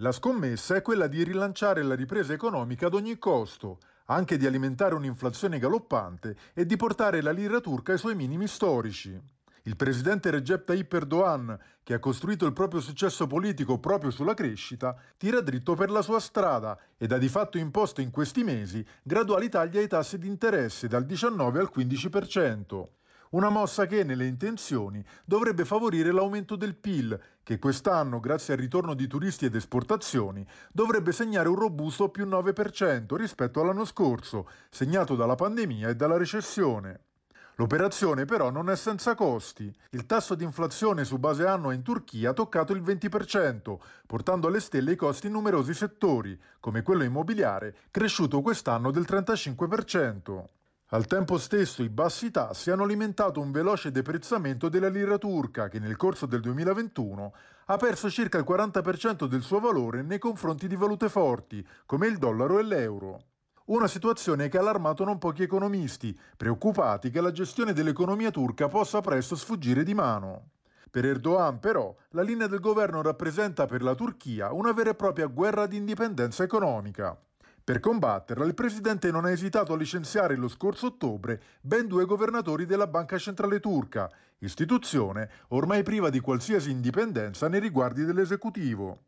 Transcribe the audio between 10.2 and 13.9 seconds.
Recep Tayyip Erdogan, che ha costruito il proprio successo politico